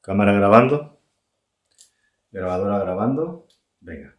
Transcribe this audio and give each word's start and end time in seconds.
Cámara 0.00 0.32
grabando. 0.32 1.00
Grabadora 2.30 2.78
grabando. 2.78 3.46
Venga. 3.80 4.16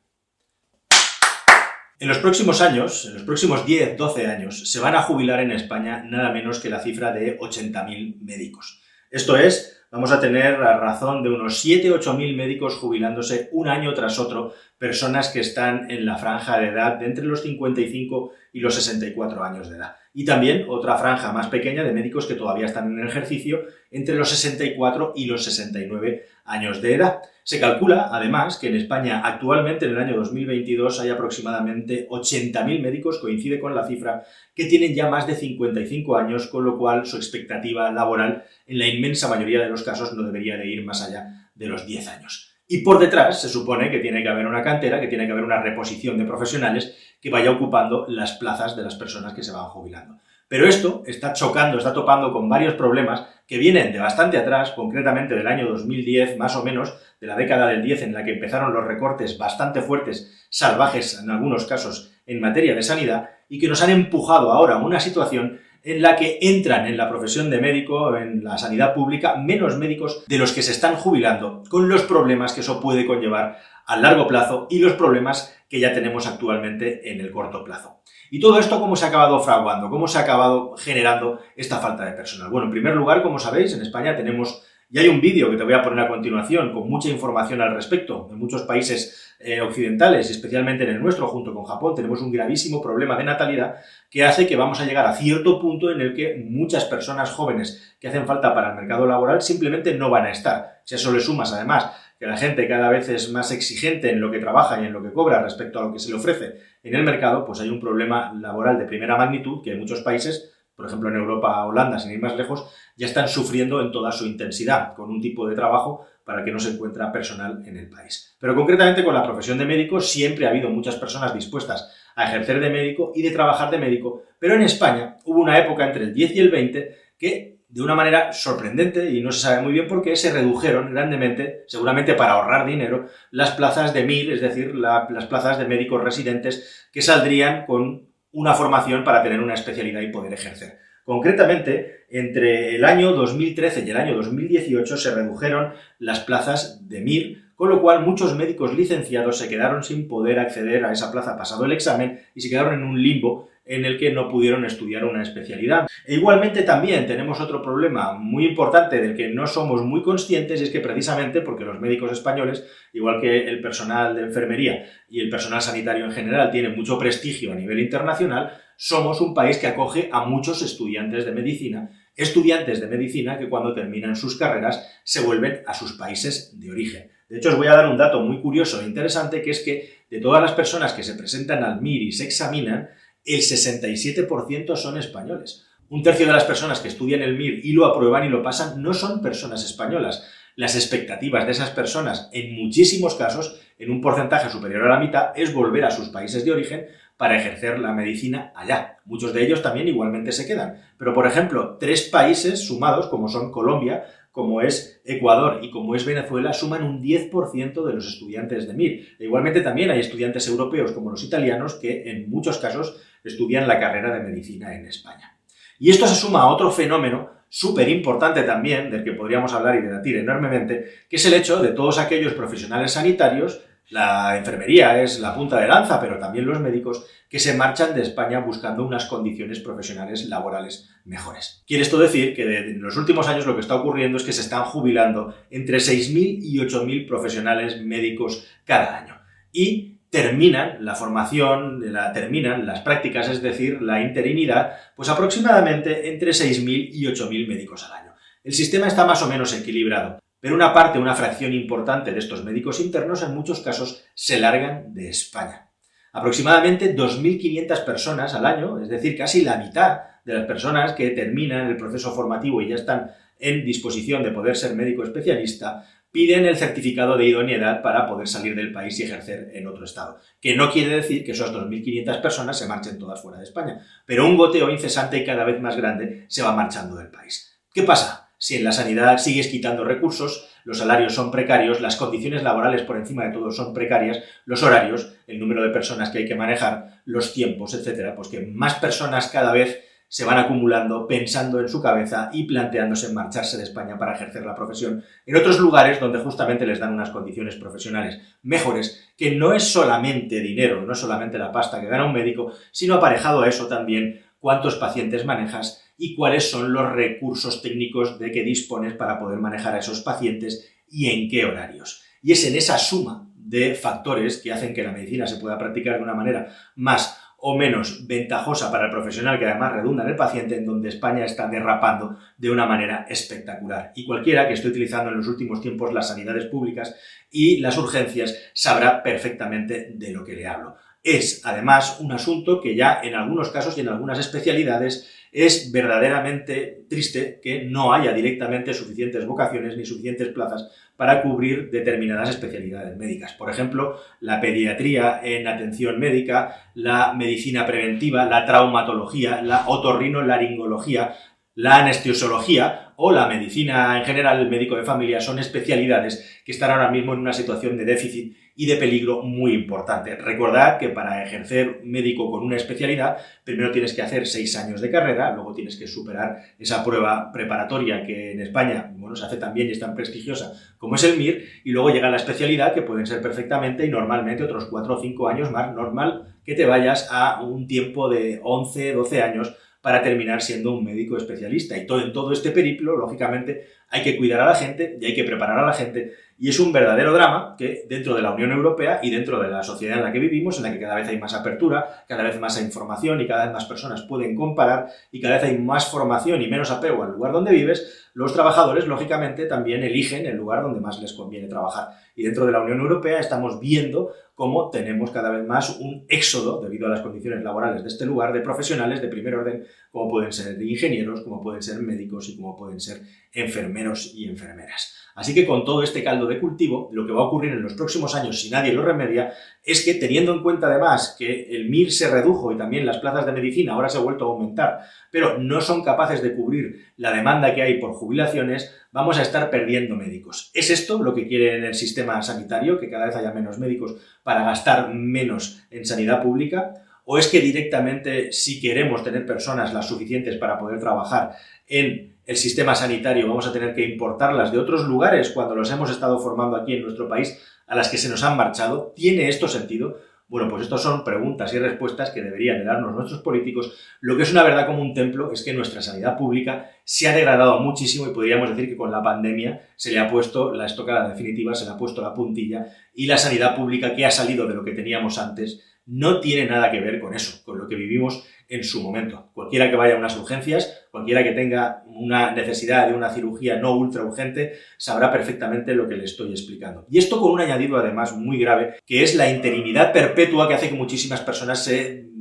En 2.00 2.08
los 2.08 2.18
próximos 2.18 2.62
años, 2.62 3.06
en 3.06 3.14
los 3.14 3.24
próximos 3.24 3.66
10, 3.66 3.98
12 3.98 4.28
años, 4.28 4.72
se 4.72 4.80
van 4.80 4.96
a 4.96 5.04
jubilar 5.04 5.40
en 5.40 5.52
España 5.52 6.04
nada 6.04 6.32
menos 6.32 6.60
que 6.60 6.70
la 6.70 6.80
cifra 6.80 7.12
de 7.12 7.38
80.000 7.38 8.22
médicos. 8.22 8.82
Esto 9.12 9.38
es, 9.38 9.86
vamos 9.92 10.12
a 10.12 10.20
tener 10.20 10.56
a 10.56 10.78
razón 10.78 11.22
de 11.22 11.30
unos 11.30 11.60
7, 11.60 11.92
8.000 11.92 12.36
médicos 12.36 12.78
jubilándose 12.78 13.50
un 13.52 13.68
año 13.68 13.94
tras 13.94 14.18
otro, 14.18 14.54
personas 14.78 15.30
que 15.30 15.42
están 15.42 15.92
en 15.92 16.06
la 16.06 16.18
franja 16.18 16.60
de 16.60 16.70
edad 16.70 16.98
de 16.98 17.06
entre 17.06 17.26
los 17.26 17.44
55 17.44 18.32
y 18.54 18.62
los 18.62 18.74
64 18.74 19.44
años 19.44 19.70
de 19.70 19.78
edad. 19.78 19.96
Y 20.14 20.26
también 20.26 20.66
otra 20.68 20.98
franja 20.98 21.32
más 21.32 21.48
pequeña 21.48 21.84
de 21.84 21.94
médicos 21.94 22.26
que 22.26 22.36
todavía 22.36 22.66
están 22.66 22.92
en 22.92 23.08
ejercicio 23.08 23.62
entre 23.92 24.16
los 24.16 24.30
64 24.30 25.14
y 25.16 25.26
los 25.26 25.44
69 25.46 26.26
años 26.46 26.82
de 26.82 26.96
edad. 26.96 27.22
Se 27.44 27.60
calcula, 27.60 28.10
además, 28.12 28.58
que 28.58 28.68
en 28.68 28.76
España 28.76 29.22
actualmente 29.24 29.86
en 29.86 29.92
el 29.92 30.00
año 30.00 30.18
2022 30.18 31.00
hay 31.00 31.10
aproximadamente 31.10 32.08
80.000 32.10 32.82
médicos, 32.82 33.20
coincide 33.20 33.60
con 33.60 33.74
la 33.74 33.88
cifra, 33.88 34.24
que 34.54 34.66
tienen 34.66 34.94
ya 34.94 35.10
más 35.10 35.28
de 35.28 35.36
55 35.36 36.18
años, 36.18 36.48
con 36.48 36.66
lo 36.66 36.78
cual 36.78 37.06
su 37.06 37.18
expectativa 37.18 37.92
laboral 37.92 38.44
en 38.68 38.80
la 38.80 38.88
inmensa 38.88 39.28
mayoría 39.28 39.62
de 39.62 39.70
los 39.70 39.84
casos 39.84 40.14
no 40.14 40.24
debería 40.24 40.58
de 40.58 40.68
ir 40.68 40.84
más 40.84 41.02
allá 41.02 41.50
de 41.56 41.68
los 41.68 41.88
10 41.88 42.08
años. 42.10 42.51
Y 42.72 42.78
por 42.84 43.00
detrás 43.00 43.42
se 43.42 43.50
supone 43.50 43.92
que 43.92 44.00
tiene 44.00 44.24
que 44.24 44.30
haber 44.30 44.48
una 44.48 44.64
cantera, 44.64 45.02
que 45.02 45.10
tiene 45.10 45.26
que 45.26 45.34
haber 45.34 45.44
una 45.44 45.62
reposición 45.62 46.18
de 46.18 46.24
profesionales 46.24 46.96
que 47.20 47.30
vaya 47.30 47.52
ocupando 47.52 48.06
las 48.08 48.38
plazas 48.38 48.78
de 48.78 48.84
las 48.84 48.96
personas 48.96 49.34
que 49.34 49.44
se 49.44 49.52
van 49.52 49.66
jubilando. 49.66 50.20
Pero 50.48 50.66
esto 50.66 51.04
está 51.06 51.34
chocando, 51.34 51.78
está 51.78 51.92
topando 51.92 52.32
con 52.32 52.48
varios 52.48 52.76
problemas 52.76 53.26
que 53.46 53.58
vienen 53.58 53.92
de 53.92 54.00
bastante 54.00 54.38
atrás, 54.38 54.72
concretamente 54.72 55.36
del 55.36 55.48
año 55.48 55.68
2010 55.68 56.38
más 56.38 56.56
o 56.56 56.64
menos, 56.64 56.98
de 57.20 57.28
la 57.28 57.36
década 57.36 57.68
del 57.68 57.84
10 57.84 58.04
en 58.04 58.14
la 58.14 58.24
que 58.24 58.36
empezaron 58.36 58.74
los 58.74 58.88
recortes 58.88 59.38
bastante 59.38 59.82
fuertes, 59.82 60.48
salvajes 60.50 61.20
en 61.22 61.30
algunos 61.30 61.66
casos, 61.66 62.14
en 62.26 62.40
materia 62.40 62.74
de 62.74 62.84
sanidad, 62.84 63.32
y 63.50 63.60
que 63.60 63.68
nos 63.68 63.84
han 63.84 63.90
empujado 63.90 64.50
ahora 64.50 64.76
a 64.76 64.82
una 64.86 65.02
situación 65.02 65.60
en 65.84 66.02
la 66.02 66.16
que 66.16 66.38
entran 66.42 66.86
en 66.86 66.98
la 66.98 67.10
profesión 67.10 67.50
de 67.50 67.60
médico, 67.60 68.16
en 68.16 68.44
la 68.44 68.58
sanidad 68.58 68.94
pública, 68.94 69.36
menos 69.36 69.78
médicos 69.78 70.24
de 70.28 70.38
los 70.38 70.52
que 70.52 70.62
se 70.62 70.72
están 70.72 70.96
jubilando, 70.96 71.64
con 71.70 71.90
los 71.90 72.04
problemas 72.04 72.54
que 72.54 72.62
eso 72.62 72.80
puede 72.80 73.06
conllevar 73.06 73.58
a 73.86 73.98
largo 73.98 74.28
plazo 74.28 74.68
y 74.70 74.80
los 74.80 74.94
problemas 74.94 75.56
que 75.70 75.80
ya 75.80 75.94
tenemos 75.94 76.28
actualmente 76.28 77.12
en 77.12 77.20
el 77.20 77.32
corto 77.32 77.64
plazo. 77.64 78.02
Y 78.30 78.40
todo 78.40 78.60
esto, 78.60 78.80
¿cómo 78.80 78.96
se 78.96 79.06
ha 79.06 79.10
acabado 79.10 79.40
fraguando? 79.42 79.90
¿Cómo 79.90 80.08
se 80.08 80.18
ha 80.18 80.22
acabado 80.22 80.76
generando 80.78 81.40
esta 81.56 81.80
falta 81.80 82.06
de 82.06 82.14
personal? 82.14 82.50
Bueno, 82.50 82.68
en 82.68 82.72
primer 82.72 82.96
lugar, 82.96 83.24
como 83.24 83.40
sabéis, 83.40 83.74
en 83.74 83.82
España 83.82 84.16
tenemos 84.16 84.64
y 84.92 85.00
hay 85.00 85.08
un 85.08 85.22
vídeo 85.22 85.50
que 85.50 85.56
te 85.56 85.64
voy 85.64 85.74
a 85.74 85.82
poner 85.82 86.04
a 86.04 86.08
continuación 86.10 86.74
con 86.74 86.90
mucha 86.90 87.08
información 87.08 87.62
al 87.62 87.74
respecto. 87.74 88.28
En 88.30 88.38
muchos 88.38 88.64
países 88.64 89.36
eh, 89.40 89.62
occidentales, 89.62 90.30
especialmente 90.30 90.84
en 90.84 90.90
el 90.90 91.02
nuestro, 91.02 91.28
junto 91.28 91.54
con 91.54 91.64
Japón, 91.64 91.96
tenemos 91.96 92.22
un 92.22 92.30
gravísimo 92.30 92.82
problema 92.82 93.18
de 93.18 93.24
natalidad 93.24 93.76
que 94.10 94.26
hace 94.26 94.46
que 94.46 94.58
vamos 94.58 94.82
a 94.82 94.86
llegar 94.86 95.06
a 95.06 95.14
cierto 95.14 95.62
punto 95.62 95.90
en 95.92 96.02
el 96.02 96.14
que 96.14 96.36
muchas 96.46 96.84
personas 96.86 97.32
jóvenes 97.32 97.96
que 98.02 98.10
hacen 98.10 98.28
falta 98.28 98.54
para 98.54 98.72
el 98.72 98.76
mercado 98.76 99.08
laboral 99.08 99.42
simplemente 99.42 99.96
no 99.96 100.10
van 100.10 100.26
a 100.26 100.32
estar. 100.32 100.82
Si 100.84 100.94
a 100.94 100.98
eso 100.98 101.14
le 101.14 101.22
sumas, 101.22 101.54
además, 101.54 101.92
que 102.20 102.28
la 102.28 102.36
gente 102.36 102.68
cada 102.68 102.90
vez 102.90 103.08
es 103.08 103.32
más 103.32 103.52
exigente 103.52 104.12
en 104.12 104.20
lo 104.20 104.30
que 104.30 104.40
trabaja 104.40 104.82
y 104.82 104.86
en 104.86 104.94
lo 104.94 105.02
que 105.02 105.14
cobra 105.14 105.42
respecto 105.42 105.80
a 105.80 105.84
lo 105.84 105.94
que 105.94 106.00
se 106.00 106.10
le 106.10 106.18
ofrece 106.18 106.58
en 106.84 106.96
el 106.96 107.04
mercado, 107.04 107.46
pues 107.46 107.62
hay 107.62 107.70
un 107.70 107.80
problema 107.80 108.34
laboral 108.34 108.78
de 108.78 108.86
primera 108.86 109.16
magnitud 109.16 109.64
que 109.64 109.72
en 109.72 109.80
muchos 109.80 110.02
países 110.02 110.52
por 110.82 110.88
ejemplo 110.88 111.10
en 111.10 111.16
Europa, 111.16 111.64
Holanda, 111.64 112.00
sin 112.00 112.12
ir 112.12 112.20
más 112.20 112.36
lejos, 112.36 112.66
ya 112.96 113.06
están 113.06 113.28
sufriendo 113.28 113.80
en 113.82 113.92
toda 113.92 114.12
su 114.12 114.26
intensidad 114.26 114.96
con 114.96 115.12
un 115.12 115.22
tipo 115.22 115.48
de 115.48 115.54
trabajo 115.54 116.08
para 116.26 116.44
que 116.44 116.52
no 116.52 116.60
se 116.60 116.72
encuentra 116.72 117.12
personal 117.12 117.62
en 117.68 117.78
el 117.78 117.88
país. 117.88 118.36
Pero 118.40 118.56
concretamente 118.56 119.04
con 119.04 119.14
la 119.14 119.24
profesión 119.24 119.60
de 119.60 119.66
médico 119.66 120.02
siempre 120.02 120.48
ha 120.48 120.50
habido 120.50 120.72
muchas 120.72 120.96
personas 120.96 121.36
dispuestas 121.36 121.96
a 122.16 122.26
ejercer 122.26 122.60
de 122.60 122.72
médico 122.72 123.12
y 123.14 123.22
de 123.22 123.30
trabajar 123.30 123.70
de 123.70 123.78
médico, 123.78 124.24
pero 124.40 124.56
en 124.56 124.64
España 124.64 125.18
hubo 125.26 125.42
una 125.42 125.60
época 125.60 125.86
entre 125.86 126.06
el 126.06 126.14
10 126.16 126.36
y 126.36 126.40
el 126.40 126.50
20 126.50 126.98
que 127.16 127.60
de 127.70 127.82
una 127.84 127.94
manera 127.94 128.34
sorprendente 128.34 129.12
y 129.12 129.22
no 129.22 129.32
se 129.32 129.42
sabe 129.42 129.62
muy 129.62 129.74
bien 129.74 129.88
por 129.88 130.02
qué 130.02 130.16
se 130.16 130.34
redujeron 130.34 130.94
grandemente, 130.94 131.64
seguramente 131.68 132.16
para 132.16 132.34
ahorrar 132.34 132.66
dinero, 132.66 133.06
las 133.30 133.52
plazas 133.52 133.94
de 133.94 134.04
MIR, 134.04 134.34
es 134.34 134.42
decir, 134.42 134.74
las 134.74 135.26
plazas 135.28 135.60
de 135.60 135.68
médicos 135.68 136.04
residentes 136.04 136.90
que 136.92 137.04
saldrían 137.04 137.68
con 137.68 138.11
una 138.34 138.54
formación 138.54 139.04
para 139.04 139.24
tener 139.24 139.40
una 139.40 139.54
especialidad 139.54 140.02
y 140.02 140.12
poder 140.12 140.34
ejercer. 140.34 140.80
Concretamente, 141.04 142.06
entre 142.10 142.76
el 142.76 142.86
año 142.86 143.14
2013 143.14 143.84
y 143.86 143.90
el 143.90 143.98
año 143.98 144.16
2018 144.16 144.98
se 144.98 145.16
redujeron 145.16 145.74
las 146.00 146.20
plazas 146.22 146.88
de 146.88 147.02
MIR, 147.02 147.42
con 147.62 147.70
lo 147.70 147.80
cual 147.80 148.04
muchos 148.04 148.36
médicos 148.36 148.76
licenciados 148.76 149.38
se 149.38 149.48
quedaron 149.48 149.84
sin 149.84 150.08
poder 150.08 150.40
acceder 150.40 150.84
a 150.84 150.92
esa 150.92 151.12
plaza 151.12 151.38
pasado 151.38 151.64
el 151.64 151.72
examen 151.72 152.20
y 152.34 152.42
se 152.42 152.50
quedaron 152.50 152.74
en 152.74 152.82
un 152.82 153.00
limbo 153.00 153.50
en 153.66 153.86
el 153.86 154.00
que 154.00 154.10
no 154.10 154.30
pudieron 154.32 154.66
estudiar 154.66 155.06
una 155.06 155.22
especialidad. 155.22 155.86
E 156.08 156.16
igualmente 156.16 156.64
también 156.64 157.06
tenemos 157.06 157.40
otro 157.40 157.62
problema 157.62 158.14
muy 158.14 158.48
importante 158.48 159.00
del 159.00 159.16
que 159.16 159.30
no 159.30 159.46
somos 159.46 159.84
muy 159.84 160.02
conscientes 160.02 160.60
y 160.60 160.64
es 160.64 160.70
que 160.72 160.80
precisamente 160.80 161.42
porque 161.42 161.64
los 161.64 161.80
médicos 161.80 162.12
españoles, 162.12 162.66
igual 162.94 163.22
que 163.22 163.48
el 163.48 163.62
personal 163.62 164.16
de 164.16 164.24
enfermería 164.24 164.90
y 165.08 165.20
el 165.20 165.30
personal 165.30 165.62
sanitario 165.62 166.06
en 166.06 166.14
general, 166.14 166.50
tienen 166.50 166.76
mucho 166.76 166.98
prestigio 166.98 167.52
a 167.52 167.56
nivel 167.56 167.78
internacional, 167.78 168.54
somos 168.76 169.22
un 169.22 169.36
país 169.36 169.60
que 169.60 169.68
acoge 169.68 170.10
a 170.12 170.26
muchos 170.26 170.64
estudiantes 170.64 171.26
de 171.26 171.32
medicina, 171.32 171.92
estudiantes 172.16 172.82
de 172.82 172.88
medicina 172.88 173.38
que 173.38 173.50
cuando 173.50 173.76
terminan 173.76 174.16
sus 174.16 174.36
carreras 174.36 175.00
se 175.04 175.22
vuelven 175.22 175.62
a 175.68 175.76
sus 175.76 175.94
países 175.94 176.60
de 176.60 176.72
origen. 176.72 177.12
De 177.32 177.38
hecho, 177.38 177.48
os 177.48 177.56
voy 177.56 177.68
a 177.68 177.78
dar 177.78 177.88
un 177.88 177.96
dato 177.96 178.20
muy 178.20 178.42
curioso 178.42 178.82
e 178.82 178.86
interesante, 178.86 179.42
que 179.42 179.52
es 179.52 179.62
que 179.62 180.04
de 180.10 180.20
todas 180.20 180.42
las 180.42 180.52
personas 180.52 180.92
que 180.92 181.02
se 181.02 181.16
presentan 181.16 181.64
al 181.64 181.80
MIR 181.80 182.02
y 182.02 182.12
se 182.12 182.26
examinan, 182.26 182.90
el 183.24 183.40
67% 183.40 184.76
son 184.76 184.98
españoles. 184.98 185.66
Un 185.88 186.04
tercio 186.04 186.26
de 186.26 186.34
las 186.34 186.44
personas 186.44 186.82
que 186.82 186.90
estudian 186.90 187.22
el 187.22 187.38
MIR 187.38 187.66
y 187.66 187.72
lo 187.72 187.86
aprueban 187.86 188.26
y 188.26 188.30
lo 188.30 188.44
pasan 188.44 188.84
no 188.84 188.94
son 188.94 189.22
personas 189.22 189.64
españolas. 189.64 190.30
Las 190.58 190.76
expectativas 190.76 191.46
de 191.46 191.54
esas 191.54 191.70
personas, 191.70 192.30
en 192.34 192.54
muchísimos 192.54 193.16
casos, 193.16 193.62
en 193.80 193.92
un 193.92 194.02
porcentaje 194.02 194.50
superior 194.50 194.84
a 194.84 194.96
la 194.96 195.00
mitad, 195.00 195.32
es 195.34 195.54
volver 195.54 195.86
a 195.86 195.92
sus 195.92 196.10
países 196.10 196.44
de 196.44 196.52
origen 196.52 196.88
para 197.16 197.38
ejercer 197.38 197.80
la 197.80 197.94
medicina 197.94 198.52
allá. 198.56 198.98
Muchos 199.06 199.32
de 199.32 199.46
ellos 199.46 199.62
también 199.62 199.88
igualmente 199.88 200.34
se 200.34 200.46
quedan. 200.46 200.82
Pero, 200.98 201.14
por 201.14 201.28
ejemplo, 201.28 201.78
tres 201.80 202.10
países 202.10 202.68
sumados, 202.68 203.08
como 203.08 203.30
son 203.30 203.52
Colombia, 203.52 204.04
como 204.32 204.62
es 204.62 205.02
Ecuador 205.04 205.60
y 205.62 205.72
como 205.72 205.96
es 205.96 206.06
Venezuela, 206.06 206.54
suman 206.54 206.84
un 206.84 207.04
10% 207.04 207.86
de 207.86 207.94
los 207.94 208.08
estudiantes 208.08 208.68
de 208.68 208.74
MIR. 208.74 208.92
E 209.20 209.26
igualmente 209.26 209.62
también 209.62 209.92
hay 209.92 210.00
estudiantes 210.00 210.48
europeos, 210.48 210.94
como 210.94 211.12
los 211.12 211.24
italianos, 211.24 211.76
que 211.76 212.10
en 212.10 212.30
muchos 212.30 212.58
casos 212.58 213.02
estudian 213.24 213.68
la 213.68 213.80
carrera 213.80 214.14
de 214.14 214.24
medicina 214.24 214.74
en 214.74 214.88
España. 214.88 215.38
Y 215.80 215.90
esto 215.90 216.08
se 216.08 216.16
suma 216.16 216.42
a 216.42 216.54
otro 216.54 216.72
fenómeno 216.72 217.30
súper 217.50 217.90
importante 217.90 218.44
también, 218.44 218.90
del 218.90 219.04
que 219.04 219.12
podríamos 219.12 219.54
hablar 219.54 219.76
y 219.76 219.82
debatir 219.82 220.16
enormemente, 220.16 220.86
que 221.10 221.18
es 221.18 221.26
el 221.26 221.34
hecho 221.34 221.62
de 221.62 221.74
todos 221.74 222.00
aquellos 222.00 222.34
profesionales 222.34 222.94
sanitarios, 222.94 223.62
la 223.92 224.38
enfermería 224.38 225.04
es 225.04 225.20
la 225.20 225.36
punta 225.36 225.60
de 225.60 225.68
lanza, 225.68 226.00
pero 226.00 226.18
también 226.18 226.46
los 226.46 226.60
médicos, 226.62 227.06
que 227.30 227.40
se 227.40 227.56
marchan 227.56 227.94
de 227.94 228.02
España 228.02 228.40
buscando 228.40 228.86
unas 228.86 229.06
condiciones 229.06 229.60
profesionales 229.60 230.28
laborales 230.28 230.90
mejores. 231.04 231.64
Quiere 231.68 231.84
esto 231.84 231.98
decir 231.98 232.34
que 232.34 232.44
en 232.44 232.82
los 232.82 232.96
últimos 232.96 233.28
años 233.28 233.46
lo 233.46 233.54
que 233.54 233.62
está 233.62 233.76
ocurriendo 233.76 234.18
es 234.18 234.24
que 234.24 234.32
se 234.32 234.42
están 234.42 234.64
jubilando 234.64 235.36
entre 235.50 235.78
6.000 235.78 236.40
y 236.42 236.58
8.000 236.60 237.08
profesionales 237.08 237.82
médicos 237.82 238.48
cada 238.64 238.98
año. 238.98 239.20
Y 239.52 240.00
terminan 240.10 240.86
la 240.86 240.96
formación, 240.96 241.92
la, 241.92 242.14
terminan 242.14 242.66
las 242.66 242.80
prácticas, 242.82 243.30
es 243.30 243.42
decir, 243.42 243.82
la 243.82 244.02
interinidad, 244.02 244.74
pues 244.96 245.10
aproximadamente 245.10 246.14
entre 246.14 246.32
6.000 246.32 246.90
y 246.94 247.06
8.000 247.08 247.48
médicos 247.48 247.84
al 247.86 247.94
año. 248.00 248.14
El 248.44 248.54
sistema 248.54 248.88
está 248.88 249.06
más 249.06 249.22
o 249.22 249.28
menos 249.28 249.54
equilibrado, 249.54 250.20
pero 250.42 250.56
una 250.56 250.74
parte, 250.74 251.00
una 251.00 251.16
fracción 251.16 251.54
importante 251.54 252.12
de 252.12 252.20
estos 252.20 252.44
médicos 252.44 252.82
internos 252.82 253.24
en 253.24 253.34
muchos 253.34 253.62
casos 253.62 254.04
se 254.16 254.40
largan 254.40 254.94
de 254.94 255.08
España. 255.08 255.70
Aproximadamente 256.12 256.94
2.500 256.94 257.86
personas 257.86 258.34
al 258.34 258.46
año, 258.46 258.82
es 258.82 258.90
decir, 258.90 259.16
casi 259.16 259.44
la 259.44 259.58
mitad 259.58 260.00
de 260.26 260.34
las 260.34 260.46
personas 260.46 260.94
que 260.94 261.12
terminan 261.12 261.68
el 261.68 261.78
proceso 261.78 262.14
formativo 262.14 262.62
y 262.62 262.70
ya 262.70 262.76
están 262.76 263.12
en 263.40 263.64
disposición 263.64 264.24
de 264.24 264.32
poder 264.32 264.58
ser 264.58 264.76
médico 264.76 265.04
especialista, 265.04 265.86
piden 266.12 266.46
el 266.46 266.58
certificado 266.58 267.18
de 267.18 267.26
idoneidad 267.26 267.82
para 267.82 268.08
poder 268.08 268.28
salir 268.28 268.56
del 268.56 268.74
país 268.74 269.00
y 269.00 269.04
ejercer 269.04 269.52
en 269.54 269.68
otro 269.68 269.86
estado. 269.86 270.20
Que 270.42 270.56
no 270.56 270.70
quiere 270.70 270.96
decir 270.96 271.24
que 271.24 271.32
esas 271.32 271.54
2.500 271.54 272.22
personas 272.22 272.60
se 272.60 272.68
marchen 272.68 273.00
todas 273.00 273.22
fuera 273.22 273.38
de 273.38 273.46
España, 273.46 273.82
pero 274.06 274.28
un 274.28 274.38
goteo 274.38 274.70
incesante 274.70 275.18
y 275.18 275.26
cada 275.26 275.46
vez 275.46 275.62
más 275.62 275.78
grande 275.78 276.26
se 276.28 276.44
va 276.44 276.56
marchando 276.56 276.96
del 276.96 277.10
país. 277.10 277.60
¿Qué 277.74 277.84
pasa? 277.84 278.21
Si 278.42 278.56
en 278.56 278.64
la 278.64 278.72
sanidad 278.72 279.20
sigues 279.20 279.50
quitando 279.50 279.84
recursos, 279.84 280.50
los 280.64 280.80
salarios 280.80 281.14
son 281.14 281.30
precarios, 281.30 281.80
las 281.80 281.96
condiciones 281.96 282.42
laborales 282.42 282.82
por 282.82 282.98
encima 282.98 283.24
de 283.24 283.34
todo 283.34 283.52
son 283.52 283.72
precarias, 283.72 284.24
los 284.46 284.64
horarios, 284.64 285.14
el 285.28 285.40
número 285.40 285.62
de 285.62 285.70
personas 285.70 286.10
que 286.10 286.18
hay 286.18 286.26
que 286.26 286.34
manejar, 286.34 287.02
los 287.06 287.34
tiempos, 287.36 287.76
etcétera, 287.76 288.16
pues 288.16 288.30
que 288.30 288.42
más 288.42 288.74
personas 288.80 289.28
cada 289.28 289.54
vez 289.54 289.84
se 290.08 290.26
van 290.26 290.40
acumulando 290.40 291.08
pensando 291.08 291.60
en 291.60 291.70
su 291.70 291.84
cabeza 291.84 292.32
y 292.34 292.46
planteándose 292.46 293.14
marcharse 293.14 293.58
de 293.58 293.64
España 293.64 294.00
para 294.00 294.16
ejercer 294.16 294.44
la 294.44 294.56
profesión 294.56 295.04
en 295.28 295.36
otros 295.36 295.60
lugares 295.60 296.00
donde 296.00 296.18
justamente 296.18 296.66
les 296.66 296.80
dan 296.80 296.96
unas 296.96 297.12
condiciones 297.12 297.58
profesionales 297.58 298.20
mejores, 298.42 299.14
que 299.16 299.36
no 299.36 299.54
es 299.54 299.72
solamente 299.72 300.40
dinero, 300.40 300.82
no 300.82 300.94
es 300.94 301.00
solamente 301.00 301.38
la 301.38 301.52
pasta 301.52 301.80
que 301.80 301.86
gana 301.86 302.06
un 302.06 302.14
médico, 302.14 302.52
sino 302.72 302.96
aparejado 302.96 303.44
a 303.44 303.48
eso 303.48 303.68
también 303.68 304.24
cuántos 304.40 304.78
pacientes 304.78 305.26
manejas 305.26 305.81
y 306.04 306.16
cuáles 306.16 306.50
son 306.50 306.74
los 306.74 306.92
recursos 306.92 307.62
técnicos 307.62 308.18
de 308.18 308.32
que 308.32 308.42
dispones 308.42 308.94
para 308.94 309.20
poder 309.20 309.38
manejar 309.38 309.76
a 309.76 309.80
esos 309.80 310.02
pacientes 310.02 310.68
y 310.90 311.12
en 311.12 311.30
qué 311.30 311.46
horarios. 311.46 312.02
Y 312.24 312.32
es 312.32 312.44
en 312.44 312.56
esa 312.56 312.80
suma 312.80 313.32
de 313.36 313.76
factores 313.76 314.38
que 314.38 314.52
hacen 314.52 314.74
que 314.74 314.82
la 314.82 314.94
medicina 314.94 315.28
se 315.28 315.38
pueda 315.38 315.60
practicar 315.60 315.98
de 315.98 316.04
una 316.04 316.16
manera 316.16 316.52
más 316.76 317.21
o 317.44 317.58
menos 317.58 318.06
ventajosa 318.08 318.72
para 318.72 318.86
el 318.86 318.92
profesional 318.92 319.40
que 319.40 319.48
además 319.48 319.74
redunda 319.74 320.04
en 320.04 320.12
el 320.12 320.16
paciente, 320.16 320.58
en 320.58 320.66
donde 320.66 320.90
España 320.90 321.26
está 321.26 321.48
derrapando 321.48 322.18
de 322.38 322.52
una 322.52 322.68
manera 322.68 323.08
espectacular. 323.10 323.92
Y 323.96 324.06
cualquiera 324.06 324.48
que 324.48 324.54
esté 324.54 324.68
utilizando 324.68 325.10
en 325.10 325.18
los 325.18 325.28
últimos 325.28 325.60
tiempos 325.60 325.92
las 325.92 326.10
sanidades 326.10 326.46
públicas 326.46 326.96
y 327.32 327.58
las 327.58 327.78
urgencias 327.80 328.52
sabrá 328.54 329.02
perfectamente 329.02 329.92
de 329.96 330.12
lo 330.12 330.24
que 330.24 330.36
le 330.36 330.46
hablo. 330.46 330.76
Es 331.04 331.42
además 331.44 332.00
un 332.00 332.12
asunto 332.12 332.62
que 332.62 332.76
ya 332.76 333.02
en 333.02 333.16
algunos 333.16 333.50
casos 333.50 333.76
y 333.76 333.82
en 333.82 333.90
algunas 333.90 334.20
especialidades 334.20 335.10
es 335.32 335.72
verdaderamente 335.72 336.86
triste 336.90 337.40
que 337.42 337.64
no 337.64 337.94
haya 337.94 338.14
directamente 338.14 338.74
suficientes 338.74 339.26
vocaciones 339.26 339.78
ni 339.78 339.86
suficientes 339.86 340.28
plazas 340.28 340.70
para 341.02 341.24
cubrir 341.24 341.72
determinadas 341.72 342.30
especialidades 342.30 342.96
médicas. 342.96 343.34
Por 343.34 343.50
ejemplo, 343.50 344.00
la 344.20 344.40
pediatría 344.40 345.20
en 345.24 345.48
atención 345.48 346.00
médica, 346.00 346.70
la 346.76 347.16
medicina 347.16 347.66
preventiva, 347.66 348.26
la 348.26 348.46
traumatología, 348.46 349.42
la 349.42 349.68
otorrinolaringología, 349.68 351.16
la 351.56 351.78
anestesiología 351.78 352.94
o 352.98 353.12
la 353.12 353.26
medicina 353.26 353.98
en 353.98 354.06
general, 354.06 354.42
el 354.42 354.50
médico 354.52 354.76
de 354.76 354.84
familia, 354.84 355.20
son 355.22 355.40
especialidades 355.40 356.40
que 356.46 356.52
están 356.52 356.70
ahora 356.70 356.92
mismo 356.92 357.16
en 357.16 357.22
una 357.22 357.34
situación 357.34 357.78
de 357.78 357.86
déficit 357.86 358.38
y 358.56 358.66
de 358.66 358.76
peligro 358.76 359.22
muy 359.24 359.54
importante. 359.54 360.16
Recordad 360.16 360.78
que 360.78 360.90
para 360.90 361.24
ejercer 361.24 361.82
médico 361.84 362.30
con 362.30 362.44
una 362.44 362.58
especialidad, 362.58 363.18
primero 363.44 363.72
tienes 363.72 363.94
que 363.94 364.02
hacer 364.02 364.28
seis 364.28 364.56
años 364.58 364.82
de 364.82 364.92
carrera, 364.92 365.34
luego 365.34 365.54
tienes 365.54 365.78
que 365.78 365.88
superar 365.88 366.44
esa 366.60 366.84
prueba 366.84 367.32
preparatoria 367.32 368.06
que 368.06 368.34
en 368.34 368.42
España 368.42 368.92
bueno, 368.96 369.16
se 369.16 369.26
hace 369.26 369.38
tan 369.38 369.54
bien 369.54 369.68
y 369.68 369.72
es 369.72 369.80
tan 369.80 369.96
prestigiosa 369.96 370.54
como 370.78 370.96
es 370.96 371.04
el 371.04 371.18
MIR, 371.18 371.46
y 371.64 371.72
luego 371.72 371.92
llega 371.92 372.10
la 372.10 372.18
especialidad 372.18 372.74
que 372.74 372.82
pueden 372.82 373.06
ser 373.06 373.22
perfectamente 373.22 373.86
y 373.86 373.90
normalmente 373.90 374.44
otros 374.44 374.66
cuatro 374.66 374.96
o 374.96 375.02
cinco 375.02 375.28
años 375.28 375.52
más 375.52 375.74
normal 375.74 376.36
que 376.44 376.56
te 376.56 376.66
vayas 376.66 377.08
a 377.12 377.42
un 377.44 377.68
tiempo 377.68 378.10
de 378.10 378.40
11, 378.44 378.94
12 378.94 379.22
años 379.22 379.56
para 379.82 380.04
terminar 380.04 380.42
siendo 380.42 380.74
un 380.74 380.84
médico 380.84 381.18
especialista. 381.18 381.78
Y 381.78 381.86
todo, 381.86 382.02
en 382.02 382.14
todo 382.14 382.32
este 382.32 382.52
periplo, 382.52 382.96
lógicamente, 382.98 383.68
hay 383.92 384.04
que 384.04 384.18
cuidar 384.18 384.40
a 384.40 384.46
la 384.46 384.56
gente 384.56 384.98
y 385.00 385.06
hay 385.06 385.14
que 385.14 385.26
preparar 385.26 385.60
a 385.60 385.66
la 385.66 385.74
gente. 385.74 386.14
Y 386.40 386.50
es 386.50 386.60
un 386.60 386.74
verdadero 386.74 387.14
drama 387.14 387.56
que 387.56 387.86
dentro 387.88 388.16
de 388.16 388.24
la 388.24 388.32
Unión 388.32 388.52
Europea 388.52 389.00
y 389.04 389.12
dentro 389.12 389.40
de 389.40 389.50
la 389.50 389.62
sociedad 389.62 390.00
en 390.00 390.04
la 390.06 390.12
que 390.12 390.18
vivimos, 390.18 390.58
en 390.58 390.64
la 390.64 390.74
que 390.74 390.80
cada 390.80 390.96
vez 390.96 391.08
hay 391.08 391.20
más 391.20 391.36
apertura, 391.36 392.04
cada 392.08 392.24
vez 392.24 392.40
más 392.40 392.60
información 392.60 393.22
y 393.22 393.28
cada 393.28 393.46
vez 393.46 393.54
más 393.54 393.66
personas 393.66 394.02
pueden 394.04 394.34
comparar 394.34 394.88
y 395.12 395.22
cada 395.22 395.36
vez 395.36 395.44
hay 395.44 395.58
más 395.60 395.92
formación 395.92 396.42
y 396.42 396.48
menos 396.48 396.72
apego 396.72 397.04
al 397.04 397.12
lugar 397.12 397.32
donde 397.32 397.52
vives, 397.52 398.10
los 398.14 398.34
trabajadores, 398.34 398.88
lógicamente, 398.88 399.46
también 399.46 399.84
eligen 399.84 400.26
el 400.26 400.36
lugar 400.36 400.64
donde 400.64 400.80
más 400.80 401.00
les 401.00 401.14
conviene 401.14 401.48
trabajar. 401.48 401.90
Y 402.16 402.24
dentro 402.24 402.46
de 402.46 402.52
la 402.52 402.62
Unión 402.62 402.80
Europea 402.80 403.20
estamos 403.20 403.60
viendo 403.60 404.12
cómo 404.36 404.70
tenemos 404.70 405.12
cada 405.12 405.30
vez 405.30 405.46
más 405.48 405.80
un 405.80 406.06
éxodo, 406.10 406.62
debido 406.62 406.88
a 406.88 406.90
las 406.90 407.02
condiciones 407.02 407.44
laborales 407.44 407.84
de 407.84 407.90
este 407.90 408.06
lugar, 408.06 408.34
de 408.34 408.42
profesionales 408.42 409.02
de 409.02 409.08
primer 409.08 409.36
orden, 409.36 409.66
como 409.92 410.10
pueden 410.10 410.32
ser 410.32 410.60
ingenieros, 410.62 411.22
como 411.22 411.42
pueden 411.42 411.62
ser 411.62 411.80
médicos 411.82 412.28
y 412.30 412.36
como 412.36 412.58
pueden 412.58 412.80
ser 412.80 413.02
enfermeros 413.32 413.81
y 414.14 414.26
enfermeras. 414.26 415.02
Así 415.16 415.34
que 415.34 415.46
con 415.46 415.66
todo 415.66 415.84
este 415.84 416.04
caldo 416.04 416.26
de 416.26 416.40
cultivo, 416.40 416.90
lo 416.94 417.06
que 417.06 417.12
va 417.12 417.22
a 417.22 417.26
ocurrir 417.26 417.52
en 417.52 417.62
los 417.62 417.74
próximos 417.74 418.16
años, 418.16 418.40
si 418.40 418.50
nadie 418.50 418.74
lo 418.74 418.82
remedia, 418.82 419.34
es 419.64 419.84
que 419.84 419.96
teniendo 419.96 420.34
en 420.34 420.42
cuenta 420.42 420.68
además 420.68 421.16
que 421.18 421.54
el 421.56 421.70
MIR 421.70 421.92
se 421.92 422.10
redujo 422.10 422.52
y 422.52 422.58
también 422.58 422.86
las 422.86 423.00
plazas 423.00 423.26
de 423.26 423.34
medicina 423.34 423.74
ahora 423.74 423.90
se 423.90 423.98
ha 423.98 424.02
vuelto 424.02 424.26
a 424.26 424.34
aumentar, 424.34 424.80
pero 425.12 425.38
no 425.38 425.60
son 425.62 425.84
capaces 425.84 426.22
de 426.22 426.34
cubrir 426.34 426.94
la 426.98 427.12
demanda 427.12 427.54
que 427.54 427.62
hay 427.62 427.80
por 427.80 427.94
jubilaciones, 427.94 428.74
vamos 428.92 429.18
a 429.20 429.22
estar 429.22 429.50
perdiendo 429.50 429.96
médicos. 429.96 430.50
¿Es 430.54 430.70
esto 430.70 431.04
lo 431.04 431.14
que 431.14 431.28
quiere 431.28 431.58
en 431.58 431.66
el 431.66 431.76
sistema 431.76 432.22
sanitario, 432.22 432.80
que 432.80 432.90
cada 432.90 433.08
vez 433.08 433.16
haya 433.16 433.34
menos 433.34 433.60
médicos 433.60 433.96
para 434.24 434.44
gastar 434.44 434.94
menos 434.94 435.64
en 435.72 435.86
sanidad 435.86 436.24
pública? 436.24 436.74
¿O 437.04 437.18
es 437.18 437.28
que 437.28 437.42
directamente 437.42 438.32
si 438.32 438.62
queremos 438.62 439.04
tener 439.04 439.26
personas 439.26 439.74
las 439.74 439.88
suficientes 439.88 440.38
para 440.38 440.58
poder 440.58 440.80
trabajar 440.80 441.32
en 441.68 442.16
el 442.32 442.38
sistema 442.38 442.76
sanitario, 442.76 443.28
vamos 443.28 443.46
a 443.46 443.52
tener 443.52 443.76
que 443.76 443.86
importarlas 443.86 444.54
de 444.54 444.58
otros 444.58 444.88
lugares 444.88 445.32
cuando 445.32 445.54
los 445.54 445.70
hemos 445.70 445.92
estado 445.92 446.18
formando 446.18 446.56
aquí 446.56 446.74
en 446.74 446.84
nuestro 446.84 447.10
país, 447.10 447.38
a 447.68 447.76
las 447.76 447.90
que 447.90 447.98
se 447.98 448.08
nos 448.08 448.24
han 448.24 448.38
marchado. 448.38 448.94
¿Tiene 448.96 449.28
esto 449.28 449.50
sentido? 449.50 449.98
Bueno, 450.30 450.48
pues 450.48 450.64
estas 450.64 450.82
son 450.82 451.04
preguntas 451.04 451.54
y 451.54 451.60
respuestas 451.60 452.12
que 452.12 452.22
deberían 452.22 452.64
darnos 452.64 452.96
nuestros 452.96 453.20
políticos. 453.20 453.78
Lo 454.00 454.16
que 454.16 454.24
es 454.24 454.32
una 454.32 454.44
verdad 454.44 454.66
como 454.66 454.82
un 454.82 454.94
templo 454.94 455.34
es 455.34 455.44
que 455.44 455.52
nuestra 455.52 455.82
sanidad 455.82 456.18
pública 456.18 456.72
se 456.86 457.10
ha 457.10 457.14
degradado 457.14 457.60
muchísimo 457.60 458.08
y 458.08 458.14
podríamos 458.14 458.50
decir 458.50 458.70
que 458.70 458.78
con 458.78 458.92
la 458.92 459.04
pandemia 459.04 459.68
se 459.76 459.92
le 459.92 460.00
ha 460.00 460.10
puesto 460.10 460.54
la 460.54 460.68
estocada 460.68 461.10
definitiva, 461.10 461.54
se 461.54 461.66
le 461.66 461.72
ha 461.72 461.78
puesto 461.78 462.02
la 462.02 462.14
puntilla 462.14 462.66
y 462.96 463.08
la 463.08 463.18
sanidad 463.18 463.58
pública 463.58 463.94
que 463.94 464.06
ha 464.06 464.12
salido 464.12 464.48
de 464.48 464.56
lo 464.56 464.64
que 464.64 464.72
teníamos 464.72 465.18
antes 465.18 465.62
no 465.86 466.22
tiene 466.22 466.50
nada 466.50 466.72
que 466.72 466.80
ver 466.80 467.02
con 467.02 467.14
eso, 467.14 467.44
con 467.44 467.58
lo 467.58 467.68
que 467.68 467.76
vivimos 467.76 468.26
en 468.48 468.64
su 468.64 468.82
momento. 468.82 469.31
Cualquiera 469.52 469.70
que 469.70 469.76
vaya 469.76 469.96
a 469.96 469.98
unas 469.98 470.16
urgencias, 470.16 470.88
cualquiera 470.92 471.26
que 471.26 471.34
tenga 471.34 471.84
una 471.86 472.32
necesidad 472.32 472.88
de 472.88 472.94
una 472.94 473.10
cirugía 473.10 473.58
no 473.58 473.76
ultra 473.76 474.02
urgente, 474.02 474.54
sabrá 474.78 475.12
perfectamente 475.12 475.76
lo 475.76 475.90
que 475.90 475.98
le 475.98 476.06
estoy 476.06 476.32
explicando. 476.32 476.86
Y 476.90 477.00
esto 477.00 477.20
con 477.20 477.34
un 477.34 477.42
añadido 477.42 477.76
además 477.76 478.16
muy 478.16 478.40
grave, 478.40 478.76
que 478.86 479.04
es 479.04 479.14
la 479.14 479.30
interinidad 479.30 479.92
perpetua 479.92 480.48
que 480.48 480.54
hace 480.54 480.70
que 480.70 480.76
muchísimas 480.76 481.20
personas 481.20 481.66
se 481.66 482.12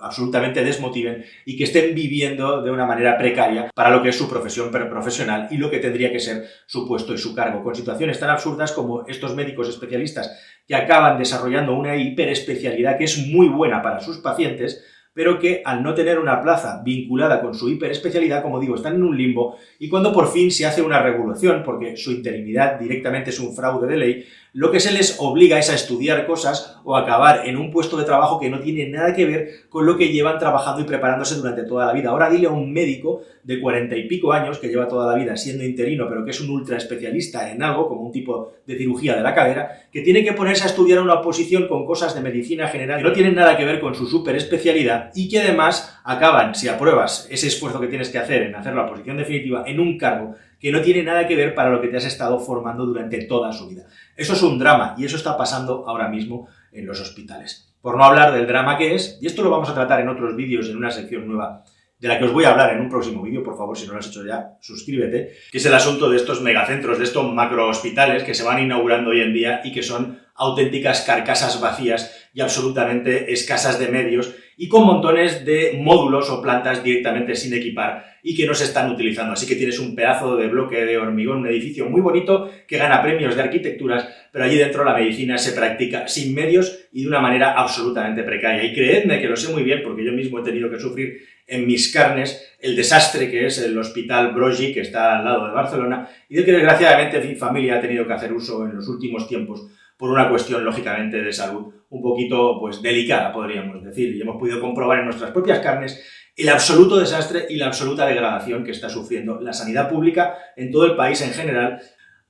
absolutamente 0.00 0.62
desmotiven 0.62 1.24
y 1.44 1.56
que 1.56 1.64
estén 1.64 1.92
viviendo 1.92 2.62
de 2.62 2.70
una 2.70 2.86
manera 2.86 3.18
precaria 3.18 3.68
para 3.74 3.90
lo 3.90 4.00
que 4.00 4.10
es 4.10 4.16
su 4.16 4.28
profesión 4.28 4.70
profesional 4.70 5.48
y 5.50 5.56
lo 5.56 5.70
que 5.70 5.78
tendría 5.78 6.12
que 6.12 6.20
ser 6.20 6.44
su 6.66 6.86
puesto 6.86 7.14
y 7.14 7.18
su 7.18 7.34
cargo, 7.34 7.64
con 7.64 7.74
situaciones 7.74 8.20
tan 8.20 8.30
absurdas 8.30 8.70
como 8.70 9.06
estos 9.08 9.34
médicos 9.34 9.68
especialistas 9.68 10.38
que 10.68 10.76
acaban 10.76 11.18
desarrollando 11.18 11.74
una 11.74 11.96
hiperespecialidad 11.96 12.98
que 12.98 13.04
es 13.04 13.26
muy 13.26 13.48
buena 13.48 13.82
para 13.82 14.00
sus 14.00 14.18
pacientes, 14.18 14.84
pero 15.16 15.38
que 15.38 15.62
al 15.64 15.82
no 15.82 15.94
tener 15.94 16.18
una 16.18 16.42
plaza 16.42 16.82
vinculada 16.84 17.40
con 17.40 17.54
su 17.54 17.70
hiperespecialidad, 17.70 18.42
como 18.42 18.60
digo, 18.60 18.76
están 18.76 18.96
en 18.96 19.02
un 19.02 19.16
limbo 19.16 19.56
y 19.78 19.88
cuando 19.88 20.12
por 20.12 20.30
fin 20.30 20.50
se 20.50 20.66
hace 20.66 20.82
una 20.82 21.00
regulación, 21.00 21.62
porque 21.64 21.96
su 21.96 22.12
interinidad 22.12 22.78
directamente 22.78 23.30
es 23.30 23.40
un 23.40 23.56
fraude 23.56 23.88
de 23.88 23.96
ley, 23.96 24.26
lo 24.56 24.70
que 24.72 24.80
se 24.80 24.90
les 24.90 25.16
obliga 25.20 25.58
es 25.58 25.68
a 25.68 25.74
estudiar 25.74 26.26
cosas 26.26 26.78
o 26.82 26.96
acabar 26.96 27.46
en 27.46 27.58
un 27.58 27.70
puesto 27.70 27.98
de 27.98 28.04
trabajo 28.04 28.40
que 28.40 28.48
no 28.48 28.60
tiene 28.60 28.88
nada 28.88 29.14
que 29.14 29.26
ver 29.26 29.50
con 29.68 29.84
lo 29.84 29.98
que 29.98 30.08
llevan 30.08 30.38
trabajando 30.38 30.80
y 30.80 30.84
preparándose 30.84 31.34
durante 31.34 31.64
toda 31.64 31.84
la 31.84 31.92
vida. 31.92 32.08
Ahora 32.08 32.30
dile 32.30 32.46
a 32.46 32.52
un 32.52 32.72
médico 32.72 33.20
de 33.42 33.60
cuarenta 33.60 33.96
y 33.96 34.08
pico 34.08 34.32
años, 34.32 34.58
que 34.58 34.68
lleva 34.68 34.88
toda 34.88 35.12
la 35.12 35.22
vida 35.22 35.36
siendo 35.36 35.62
interino, 35.62 36.06
pero 36.08 36.24
que 36.24 36.30
es 36.30 36.40
un 36.40 36.48
ultra 36.48 36.78
especialista 36.78 37.52
en 37.52 37.62
algo, 37.62 37.86
como 37.86 38.00
un 38.00 38.12
tipo 38.12 38.54
de 38.66 38.78
cirugía 38.78 39.14
de 39.14 39.22
la 39.22 39.34
cadera, 39.34 39.88
que 39.92 40.00
tiene 40.00 40.24
que 40.24 40.32
ponerse 40.32 40.64
a 40.64 40.68
estudiar 40.68 41.00
una 41.00 41.14
oposición 41.14 41.68
con 41.68 41.84
cosas 41.84 42.14
de 42.14 42.22
medicina 42.22 42.66
general 42.68 43.02
que 43.02 43.08
no 43.08 43.12
tienen 43.12 43.34
nada 43.34 43.58
que 43.58 43.64
ver 43.66 43.78
con 43.78 43.94
su 43.94 44.06
super 44.06 44.36
especialidad 44.36 45.12
y 45.14 45.28
que 45.28 45.40
además 45.40 46.00
acaban, 46.02 46.54
si 46.54 46.68
apruebas 46.68 47.28
ese 47.30 47.48
esfuerzo 47.48 47.78
que 47.78 47.88
tienes 47.88 48.08
que 48.08 48.18
hacer 48.18 48.44
en 48.44 48.54
hacer 48.54 48.74
la 48.74 48.86
oposición 48.86 49.18
definitiva, 49.18 49.64
en 49.66 49.80
un 49.80 49.98
cargo 49.98 50.34
que 50.66 50.72
no 50.72 50.82
tiene 50.82 51.04
nada 51.04 51.28
que 51.28 51.36
ver 51.36 51.54
para 51.54 51.70
lo 51.70 51.80
que 51.80 51.86
te 51.86 51.96
has 51.96 52.06
estado 52.06 52.40
formando 52.40 52.84
durante 52.84 53.22
toda 53.26 53.52
su 53.52 53.68
vida. 53.68 53.86
Eso 54.16 54.32
es 54.32 54.42
un 54.42 54.58
drama 54.58 54.96
y 54.98 55.04
eso 55.04 55.16
está 55.16 55.38
pasando 55.38 55.84
ahora 55.86 56.08
mismo 56.08 56.48
en 56.72 56.86
los 56.86 57.00
hospitales. 57.00 57.72
Por 57.80 57.96
no 57.96 58.02
hablar 58.02 58.34
del 58.34 58.48
drama 58.48 58.76
que 58.76 58.96
es, 58.96 59.16
y 59.22 59.28
esto 59.28 59.44
lo 59.44 59.50
vamos 59.50 59.68
a 59.68 59.74
tratar 59.74 60.00
en 60.00 60.08
otros 60.08 60.34
vídeos 60.34 60.68
en 60.68 60.76
una 60.76 60.90
sección 60.90 61.28
nueva 61.28 61.62
de 62.00 62.08
la 62.08 62.18
que 62.18 62.24
os 62.24 62.32
voy 62.32 62.46
a 62.46 62.50
hablar 62.50 62.74
en 62.74 62.80
un 62.80 62.88
próximo 62.88 63.22
vídeo, 63.22 63.44
por 63.44 63.56
favor, 63.56 63.78
si 63.78 63.86
no 63.86 63.92
lo 63.92 64.00
has 64.00 64.08
hecho 64.08 64.26
ya, 64.26 64.56
suscríbete, 64.60 65.34
que 65.52 65.58
es 65.58 65.66
el 65.66 65.72
asunto 65.72 66.10
de 66.10 66.16
estos 66.16 66.42
megacentros, 66.42 66.98
de 66.98 67.04
estos 67.04 67.32
macrohospitales 67.32 68.24
que 68.24 68.34
se 68.34 68.42
van 68.42 68.58
inaugurando 68.58 69.10
hoy 69.10 69.20
en 69.20 69.32
día 69.32 69.60
y 69.62 69.70
que 69.70 69.84
son 69.84 70.18
auténticas 70.34 71.02
carcasas 71.02 71.60
vacías 71.60 72.28
y 72.34 72.40
absolutamente 72.40 73.32
escasas 73.32 73.78
de 73.78 73.86
medios 73.86 74.34
y 74.56 74.68
con 74.68 74.86
montones 74.86 75.44
de 75.44 75.78
módulos 75.80 76.30
o 76.30 76.40
plantas 76.40 76.82
directamente 76.82 77.34
sin 77.34 77.52
equipar 77.52 78.16
y 78.22 78.34
que 78.34 78.46
no 78.46 78.54
se 78.54 78.64
están 78.64 78.90
utilizando. 78.90 79.34
Así 79.34 79.46
que 79.46 79.54
tienes 79.54 79.78
un 79.78 79.94
pedazo 79.94 80.36
de 80.36 80.48
bloque 80.48 80.84
de 80.84 80.96
hormigón, 80.96 81.38
un 81.38 81.46
edificio 81.46 81.86
muy 81.86 82.00
bonito 82.00 82.50
que 82.66 82.78
gana 82.78 83.02
premios 83.02 83.36
de 83.36 83.42
arquitecturas, 83.42 84.08
pero 84.32 84.44
allí 84.44 84.56
dentro 84.56 84.84
la 84.84 84.94
medicina 84.94 85.36
se 85.36 85.52
practica 85.52 86.08
sin 86.08 86.34
medios 86.34 86.88
y 86.92 87.02
de 87.02 87.08
una 87.08 87.20
manera 87.20 87.52
absolutamente 87.52 88.22
precaria. 88.22 88.64
Y 88.64 88.74
creedme 88.74 89.20
que 89.20 89.28
lo 89.28 89.36
sé 89.36 89.52
muy 89.52 89.62
bien 89.62 89.82
porque 89.84 90.04
yo 90.04 90.12
mismo 90.12 90.40
he 90.40 90.42
tenido 90.42 90.70
que 90.70 90.80
sufrir 90.80 91.18
en 91.46 91.66
mis 91.66 91.92
carnes 91.92 92.56
el 92.58 92.74
desastre 92.74 93.30
que 93.30 93.46
es 93.46 93.58
el 93.58 93.76
Hospital 93.78 94.32
Brogi, 94.32 94.72
que 94.72 94.80
está 94.80 95.18
al 95.18 95.24
lado 95.24 95.46
de 95.46 95.52
Barcelona, 95.52 96.08
y 96.28 96.34
del 96.34 96.44
que 96.44 96.52
desgraciadamente 96.52 97.20
mi 97.20 97.34
familia 97.34 97.76
ha 97.76 97.80
tenido 97.80 98.06
que 98.06 98.14
hacer 98.14 98.32
uso 98.32 98.64
en 98.66 98.74
los 98.74 98.88
últimos 98.88 99.28
tiempos 99.28 99.68
por 99.96 100.10
una 100.10 100.28
cuestión, 100.28 100.64
lógicamente, 100.64 101.22
de 101.22 101.32
salud 101.32 101.72
un 101.88 102.02
poquito 102.02 102.58
pues, 102.60 102.82
delicada, 102.82 103.32
podríamos 103.32 103.82
decir. 103.82 104.14
Y 104.14 104.20
hemos 104.20 104.36
podido 104.36 104.60
comprobar 104.60 104.98
en 104.98 105.06
nuestras 105.06 105.30
propias 105.30 105.60
carnes 105.60 106.02
el 106.36 106.48
absoluto 106.50 106.98
desastre 106.98 107.46
y 107.48 107.56
la 107.56 107.66
absoluta 107.66 108.06
degradación 108.06 108.62
que 108.64 108.72
está 108.72 108.90
sufriendo 108.90 109.40
la 109.40 109.52
sanidad 109.52 109.88
pública 109.88 110.34
en 110.56 110.70
todo 110.70 110.84
el 110.84 110.96
país 110.96 111.22
en 111.22 111.32
general. 111.32 111.80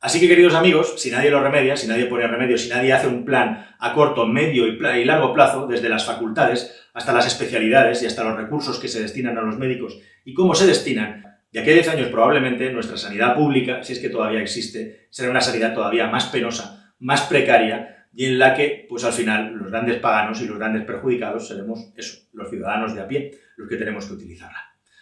Así 0.00 0.20
que, 0.20 0.28
queridos 0.28 0.54
amigos, 0.54 0.94
si 0.98 1.10
nadie 1.10 1.30
lo 1.30 1.42
remedia, 1.42 1.76
si 1.76 1.88
nadie 1.88 2.06
pone 2.06 2.26
remedio, 2.26 2.56
si 2.56 2.68
nadie 2.68 2.92
hace 2.92 3.08
un 3.08 3.24
plan 3.24 3.66
a 3.78 3.92
corto, 3.92 4.26
medio 4.26 4.66
y, 4.66 5.04
largo 5.04 5.34
plazo, 5.34 5.66
desde 5.66 5.88
las 5.88 6.04
facultades 6.04 6.88
hasta 6.94 7.12
las 7.12 7.26
especialidades 7.26 8.02
y 8.02 8.06
hasta 8.06 8.22
los 8.22 8.36
recursos 8.36 8.78
que 8.78 8.88
se 8.88 9.02
destinan 9.02 9.36
a 9.38 9.42
los 9.42 9.58
médicos 9.58 9.98
y 10.24 10.34
cómo 10.34 10.54
se 10.54 10.66
destinan, 10.66 11.24
de 11.50 11.60
aquí 11.60 11.70
a 11.70 11.74
10 11.74 11.88
años 11.88 12.08
probablemente 12.08 12.70
nuestra 12.72 12.96
sanidad 12.96 13.34
pública, 13.34 13.82
si 13.82 13.94
es 13.94 13.98
que 13.98 14.10
todavía 14.10 14.40
existe, 14.40 15.08
será 15.10 15.30
una 15.30 15.40
sanidad 15.40 15.74
todavía 15.74 16.06
más 16.06 16.26
penosa, 16.26 16.85
más 16.98 17.22
precaria 17.22 18.08
y 18.14 18.24
en 18.26 18.38
la 18.38 18.54
que, 18.54 18.86
pues 18.88 19.04
al 19.04 19.12
final, 19.12 19.54
los 19.54 19.70
grandes 19.70 19.98
paganos 19.98 20.40
y 20.40 20.46
los 20.46 20.58
grandes 20.58 20.84
perjudicados 20.84 21.48
seremos 21.48 21.92
eso, 21.96 22.26
los 22.32 22.48
ciudadanos 22.48 22.94
de 22.94 23.02
a 23.02 23.08
pie, 23.08 23.32
los 23.56 23.68
que 23.68 23.76
tenemos 23.76 24.06
que 24.06 24.14
utilizarla. 24.14 24.58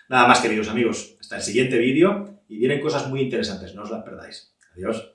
Nada 0.09 0.27
más, 0.27 0.41
queridos 0.41 0.69
amigos, 0.69 1.17
hasta 1.21 1.37
el 1.37 1.43
siguiente 1.43 1.79
vídeo 1.79 2.43
y 2.49 2.59
vienen 2.59 2.81
cosas 2.81 3.09
muy 3.09 3.21
interesantes, 3.21 3.75
no 3.75 3.83
os 3.83 3.91
las 3.91 4.03
perdáis. 4.03 4.55
Adiós. 4.75 5.14